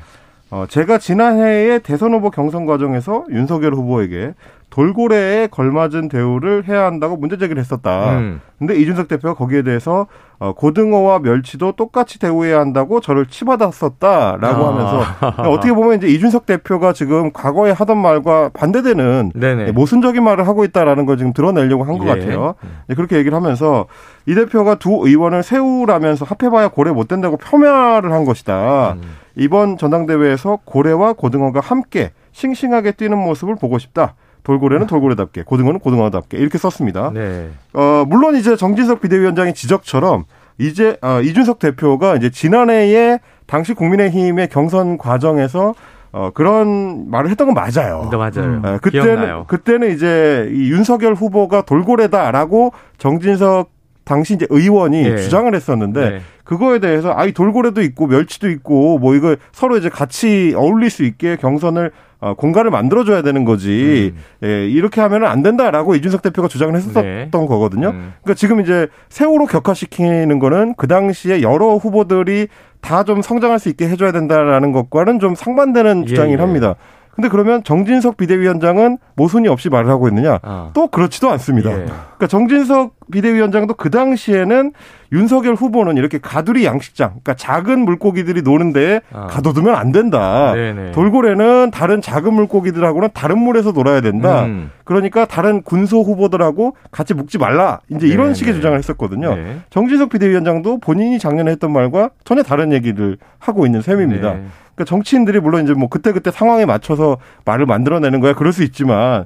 [0.53, 0.59] 네.
[0.59, 4.35] 어, 제가 지난해에 대선 후보 경선 과정에서 윤석열 후보에게
[4.73, 8.17] 돌고래에 걸맞은 대우를 해야 한다고 문제 제기를 했었다.
[8.17, 8.41] 음.
[8.57, 10.07] 근데 이준석 대표가 거기에 대해서
[10.39, 14.69] 어, 고등어와 멸치도 똑같이 대우해야 한다고 저를 치받았었다라고 아.
[14.69, 19.73] 하면서 어떻게 보면 이제 이준석 대표가 지금 과거에 하던 말과 반대되는 네네.
[19.73, 22.09] 모순적인 말을 하고 있다라는 걸 지금 드러내려고 한것 예.
[22.09, 22.55] 같아요.
[22.87, 23.85] 네, 그렇게 얘기를 하면서
[24.25, 28.93] 이 대표가 두 의원을 세우라면서 합해봐야 고래 못 된다고 폄하를 한 것이다.
[28.93, 29.01] 음.
[29.35, 34.15] 이번 전당대회에서 고래와 고등어가 함께 싱싱하게 뛰는 모습을 보고 싶다.
[34.43, 37.11] 돌고래는 돌고래답게, 고등어는 고등어답게 이렇게 썼습니다.
[37.13, 37.49] 네.
[37.73, 40.25] 어, 물론 이제 정진석 비대위원장의 지적처럼
[40.57, 45.73] 이제 어, 이준석 대표가 이제 지난해에 당시 국민의힘의 경선 과정에서
[46.11, 48.07] 어, 그런 말을 했던 건 맞아요.
[48.11, 48.61] 네, 맞아요.
[48.63, 48.79] 음.
[48.81, 49.45] 그때는, 기억나요.
[49.47, 53.71] 그때는 이제 이 윤석열 후보가 돌고래다라고 정진석
[54.05, 55.17] 당시 이제 의원이 네.
[55.17, 56.21] 주장을 했었는데 네.
[56.43, 61.37] 그거에 대해서 아이 돌고래도 있고 멸치도 있고 뭐 이거 서로 이제 같이 어울릴 수 있게
[61.37, 64.13] 경선을 어, 공간을 만들어줘야 되는 거지.
[64.15, 64.47] 음.
[64.47, 67.29] 예, 이렇게 하면은 안 된다라고 이준석 대표가 주장을 했었던 네.
[67.31, 67.89] 거거든요.
[67.89, 68.13] 음.
[68.21, 72.47] 그러니까 지금 이제 세월호 격화시키는 거는 그 당시에 여러 후보들이
[72.79, 76.41] 다 좀 성장할 수 있게 해줘야 된다라는 것과는 좀 상반되는 예, 주장이긴 예.
[76.41, 76.75] 합니다.
[77.15, 80.39] 근데 그러면 정진석 비대위원장은 모순이 없이 말을 하고 있느냐?
[80.41, 80.71] 아.
[80.73, 81.69] 또 그렇지도 않습니다.
[81.71, 81.75] 예.
[81.85, 84.73] 그러니까 정진석 비대위원장도 그 당시에는
[85.11, 89.27] 윤석열 후보는 이렇게 가두리 양식장, 그러니까 작은 물고기들이 노는데 아.
[89.27, 90.53] 가둬두면 안 된다.
[90.53, 90.91] 네네.
[90.93, 94.45] 돌고래는 다른 작은 물고기들하고는 다른 물에서 놀아야 된다.
[94.45, 94.71] 음.
[94.83, 97.79] 그러니까 다른 군소 후보들하고 같이 묵지 말라.
[97.89, 98.33] 이제 이런 네네.
[98.33, 99.35] 식의 주장을 했었거든요.
[99.35, 99.57] 네.
[99.69, 104.33] 정진석 비대위원장도 본인이 작년에 했던 말과 전혀 다른 얘기를 하고 있는 셈입니다.
[104.33, 104.45] 네.
[104.75, 108.33] 그러니까 정치인들이 물론 이제 뭐 그때그때 상황에 맞춰서 말을 만들어내는 거야.
[108.33, 109.25] 그럴 수 있지만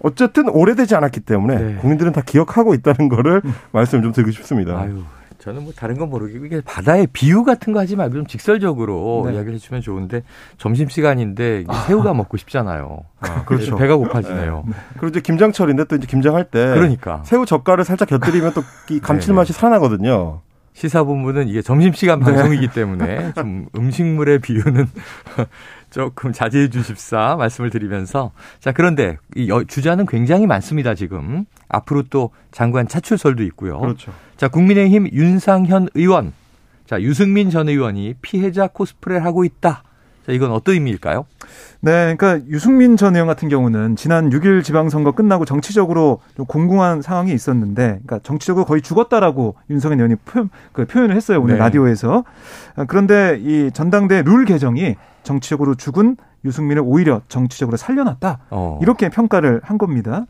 [0.00, 1.74] 어쨌든 오래되지 않았기 때문에 네.
[1.76, 3.54] 국민들은 다 기억하고 있다는 거를 음.
[3.72, 4.78] 말씀 좀 드리고 싶습니다.
[4.78, 5.02] 아유.
[5.38, 9.34] 저는 뭐 다른 건 모르겠고 이게 바다의 비유 같은 거 하지 말고 좀 직설적으로 네.
[9.34, 10.24] 이야기를 해주면 좋은데
[10.58, 11.84] 점심 시간인데 아.
[11.86, 13.04] 새우가 먹고 싶잖아요.
[13.20, 13.76] 아, 그렇죠.
[13.76, 14.64] 배가 고파지네요.
[14.66, 14.74] 네.
[14.94, 18.62] 그리고 이제 김장철인데 또 이제 김장할 때 그러니까 새우 젓갈을 살짝 곁들이면 또
[19.02, 19.58] 감칠맛이 네.
[19.58, 20.40] 살아나거든요.
[20.76, 22.26] 시사본부는 이게 점심시간 네.
[22.26, 24.86] 방송이기 때문에 좀 음식물의 비유는
[25.90, 32.86] 조금 자제해 주십사 말씀을 드리면서 자 그런데 이 주자는 굉장히 많습니다 지금 앞으로 또 장관
[32.86, 33.80] 차출설도 있고요.
[33.80, 34.12] 그렇죠.
[34.36, 36.32] 자 국민의힘 윤상현 의원
[36.86, 39.82] 자, 유승민 전 의원이 피해자 코스프레를 하고 있다.
[40.26, 41.24] 자, 이건 어떤 의미일까요?
[41.80, 47.32] 네, 그러니까 유승민 전 의원 같은 경우는 지난 6일 지방선거 끝나고 정치적으로 좀 공공한 상황이
[47.32, 51.58] 있었는데, 그러니까 정치적으로 거의 죽었다라고 윤석열 의원이 표현, 그 표현을 했어요 오늘 네.
[51.60, 52.24] 라디오에서.
[52.74, 58.78] 아, 그런데 이 전당대 룰 개정이 정치적으로 죽은 유승민을 오히려 정치적으로 살려놨다 어.
[58.80, 60.26] 이렇게 평가를 한 겁니다.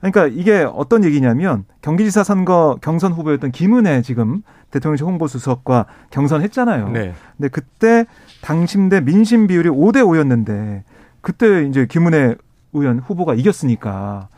[0.00, 6.88] 그러니까 이게 어떤 얘기냐면 경기지사 선거 경선 후보였던 김은혜 지금 대통령실 홍보수석과 경선했잖아요.
[6.88, 7.14] 네.
[7.36, 8.06] 근데 그때
[8.42, 10.82] 당심대 민심 비율이 5대 5였는데
[11.20, 12.34] 그때 이제 김은혜
[12.72, 14.28] 의원 후보가 이겼으니까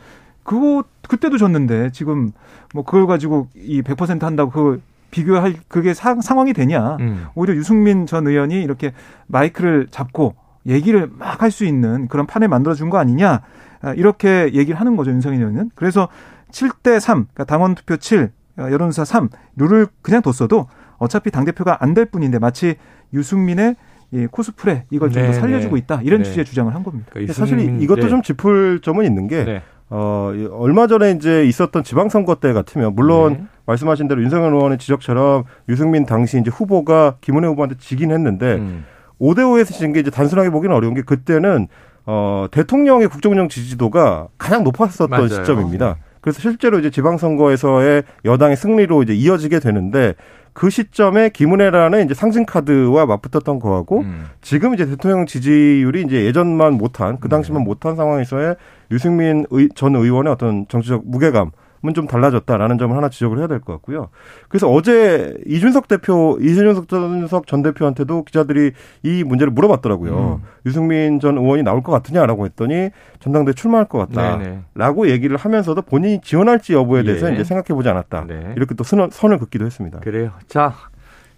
[0.43, 2.33] 그거 그때도 졌는데 지금
[2.75, 6.97] 뭐 그걸 가지고 이 100% 한다고 그 비교할 그게 사, 상황이 되냐?
[6.99, 7.27] 음.
[7.37, 8.93] 오히려 유승민 전 의원이 이렇게
[9.29, 10.35] 마이크를 잡고
[10.67, 13.43] 얘기를 막 할 수 있는 그런 판을 만들어 준 거 아니냐?
[13.83, 15.71] 아, 이렇게 얘기를 하는 거죠, 윤석열 의원은.
[15.77, 16.09] 그래서
[16.51, 20.67] 7대 3, 그러니까 당원 투표 7, 어, 여론조사 3 룰을 그냥 뒀어도
[20.99, 22.77] 어차피 당대표가 안 될 뿐인데 마치
[23.13, 23.77] 유승민의
[24.13, 26.25] 이 코스프레 이걸 좀 더 살려주고 있다 이런 네.
[26.29, 27.07] 취지의 주장을 한 겁니다.
[27.11, 28.09] 그러니까 사실 이것도 네.
[28.09, 29.63] 좀 짚을 점은 있는 게 네.
[29.89, 33.45] 어, 얼마 전에 이제 있었던 지방선거 때 같으면 물론 네.
[33.67, 38.85] 말씀하신 대로 윤석열 의원의 지적처럼 유승민 당시 이제 후보가 김은혜 후보한테 지긴 했는데 음.
[39.21, 41.69] 5대 5에서 진 게 이제 단순하게 보기는 어려운 게 그때는
[42.07, 45.29] 어, 대통령의 국정운영 지지도가 가장 높았었던 맞아요.
[45.29, 45.97] 시점입니다.
[46.21, 50.15] 그래서 실제로 이제 지방선거에서의 여당의 승리로 이제 이어지게 되는데
[50.53, 54.27] 그 시점에 김은혜라는 이제 상징 카드와 맞붙었던 거하고 음.
[54.41, 57.67] 지금 이제 대통령 지지율이 이제 예전만 못한 그 당시만 네.
[57.67, 58.57] 못한 상황에서의
[58.91, 61.53] 유승민 의, 전 의원의 어떤 정치적 무게감
[61.95, 64.09] 좀 달라졌다라는 점을 하나 지적을 해야 될 것 같고요.
[64.49, 70.41] 그래서 어제 이준석 대표, 이준석 전 대표한테도 기자들이 이 문제를 물어봤더라고요.
[70.43, 70.49] 음.
[70.65, 75.13] 유승민 전 의원이 나올 것 같으냐라고 했더니 전당대 출마할 것 같다라고 네네.
[75.13, 77.35] 얘기를 하면서도 본인이 지원할지 여부에 대해서 예.
[77.35, 78.25] 이제 생각해 보지 않았다.
[78.29, 78.53] 네.
[78.57, 79.99] 이렇게 또 선을, 선을 긋기도 했습니다.
[80.01, 80.31] 그래요.
[80.47, 80.73] 자,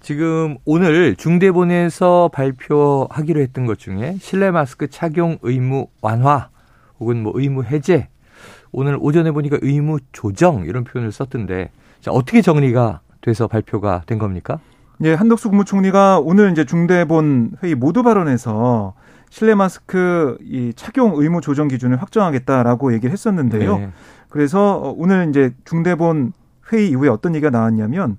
[0.01, 6.51] 지금 오늘 중대본에서 발표하기로 했던 것 중에 실내 마스크 착용 의무 완화
[7.01, 8.09] 혹은 뭐 의무 해제
[8.75, 14.59] 오늘 오전에 보니까 의무 조정 이런 표현을 썼던데 자, 어떻게 정리가 돼서 발표가 된 겁니까?
[15.03, 18.95] 예, 한덕수 국무총리가 오늘 이제 중대본 회의 모두 발언에서
[19.31, 23.79] 실내 마스크 이 착용 의무 조정 기준을 확정하겠다라고 얘기를 했었는데요.
[23.79, 23.91] 네.
[24.29, 26.33] 그래서 오늘 이제 중대본
[26.73, 28.17] 회의 이후에 어떤 얘기가 나왔냐면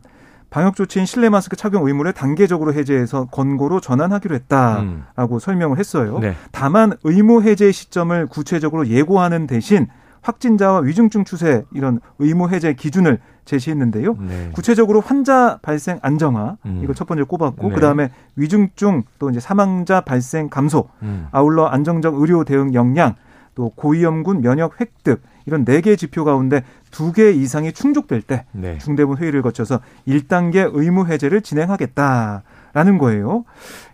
[0.50, 5.40] 방역 조치인 실내 마스크 착용 의무를 단계적으로 해제해서 권고로 전환하기로 했다라고 음.
[5.40, 6.20] 설명을 했어요.
[6.20, 6.34] 네.
[6.52, 9.88] 다만 의무 해제 시점을 구체적으로 예고하는 대신
[10.26, 14.16] 확진자와 위중증 추세 이런 의무 해제 기준을 제시했는데요.
[14.20, 14.50] 네.
[14.54, 16.82] 구체적으로 환자 발생 안정화 음.
[16.84, 17.76] 이거 첫 번째 꼽았고 네.
[17.76, 21.28] 그다음에 위중증 또 이제 사망자 발생 감소 음.
[21.32, 23.14] 아울러 안정적 의료 대응 역량
[23.54, 28.80] 또 고위험군 면역 획득 이런 네 개 지표 가운데 두 개 이상이 충족될 때 네.
[28.80, 32.42] 중대본 회의를 거쳐서 1단계 의무 해제를 진행하겠다
[32.74, 33.46] 라는 거예요.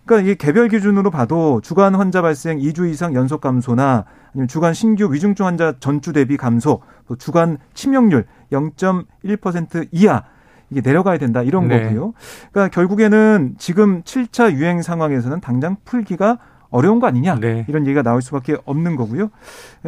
[0.06, 5.12] 그러니까 이 개별 기준으로 봐도 주간 환자 발생 2주 이상 연속 감소나 아니면 주간 신규
[5.12, 10.24] 위중증 환자 전주 대비 감소, 또 주간 치명률 0.1% 이하
[10.70, 11.82] 이게 내려가야 된다 이런 네.
[11.82, 12.14] 거고요.
[12.50, 16.38] 그러니까 결국에는 지금 7차 유행 상황에서는 당장 풀기가
[16.70, 17.66] 어려운 거 아니냐 네.
[17.68, 19.28] 이런 얘기가 나올 수밖에 없는 거고요.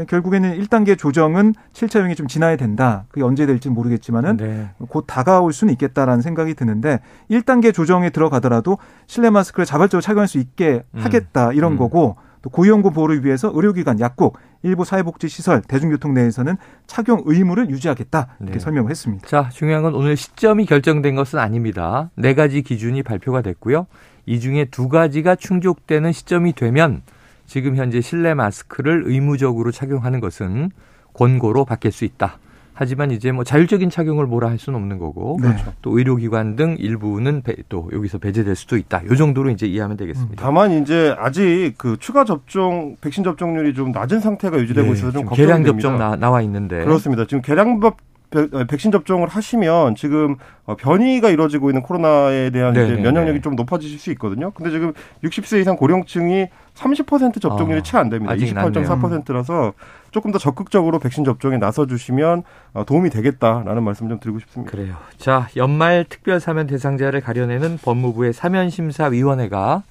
[0.07, 3.07] 결국에는 1단계 조정은 7차 유행이 좀 지나야 된다.
[3.09, 4.71] 그게 언제 될지 는 모르겠지만은 네.
[4.91, 8.77] 곧 다가올 수는 있겠다라는 생각이 드는데 1단계 조정에 들어가더라도
[9.07, 11.01] 실내 마스크를 자발적으로 착용할 수 있게 음.
[11.01, 11.79] 하겠다 이런 음.
[11.79, 18.53] 거고 또 고위험군 보호를 위해서 의료기관, 약국, 일부 사회복지시설, 대중교통 내에서는 착용 의무를 유지하겠다 이렇게
[18.53, 18.59] 네.
[18.59, 19.27] 설명을 했습니다.
[19.27, 22.11] 자, 중요한 건 오늘 시점이 결정된 것은 아닙니다.
[22.17, 23.87] 네 가지 기준이 발표가 됐고요.
[24.27, 27.01] 이 중에 두 가지가 충족되는 시점이 되면
[27.47, 30.71] 지금 현재 실내 마스크를 의무적으로 착용하는 것은
[31.15, 32.39] 권고로 바뀔 수 있다.
[32.75, 35.49] 하지만 이제 뭐 자율적인 착용을 뭐라 할 수는 없는 거고 네.
[35.81, 39.05] 또 의료기관 등 일부는 배, 또 여기서 배제될 수도 있다.
[39.07, 40.43] 요 정도로 이제 이해하면 되겠습니다.
[40.43, 45.25] 다만 이제 아직 그 추가 접종 백신 접종률이 좀 낮은 상태가 유지되고 네, 있어서 좀
[45.25, 47.25] 걱정이 개량 접종 나, 나와 있는데 그렇습니다.
[47.27, 47.97] 지금 개량법
[48.35, 50.35] 어, 백신 접종을 하시면 지금
[50.65, 54.51] 어, 변이가 이루어지고 있는 코로나에 대한 이제 면역력이 좀 높아지실 수 있거든요.
[54.51, 58.35] 근데 지금 60세 이상 고령층이 30% 접종률이 어, 채 안 됩니다.
[58.35, 59.73] 28.4%라서
[60.15, 64.71] 조금 더 적극적으로 백신 접종에 나서 주시면 어, 도움이 되겠다라는 말씀 좀 드리고 싶습니다.
[64.71, 64.95] 그래요.
[65.19, 69.83] 자, 연말 특별 사면 대상자를 가려내는 법무부의 사면 심사 위원회가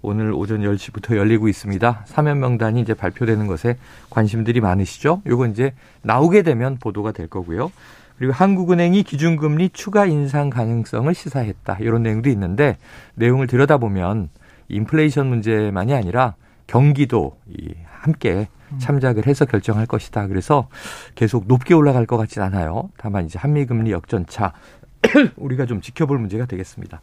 [0.00, 2.04] 오늘 오전 10시부터 열리고 있습니다.
[2.06, 3.76] 사면 명단이 이제 발표되는 것에
[4.08, 5.20] 관심들이 많으시죠?
[5.26, 7.72] 요거 이제 나오게 되면 보도가 될 거고요.
[8.18, 11.78] 그리고 한국은행이 기준금리 추가 인상 가능성을 시사했다.
[11.80, 12.78] 이런 내용도 있는데
[13.16, 14.28] 내용을 들여다보면
[14.68, 16.36] 인플레이션 문제만이 아니라
[16.68, 17.36] 경기도
[17.90, 18.46] 함께
[18.78, 20.26] 참작을 해서 결정할 것이다.
[20.26, 20.68] 그래서
[21.14, 22.90] 계속 높게 올라갈 것 같진 않아요.
[22.96, 24.52] 다만 이제 한미 금리 역전차
[25.36, 27.00] 우리가 좀 지켜볼 문제가 되겠습니다.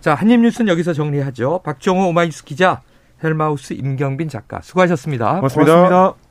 [0.00, 1.60] 자, 한입 뉴스는 여기서 정리하죠.
[1.64, 2.80] 박정호 오마이뉴스 기자,
[3.22, 5.36] 헬마우스 임경빈 작가 수고하셨습니다.
[5.36, 5.74] 고맙습니다.
[5.74, 6.14] 고맙습니다.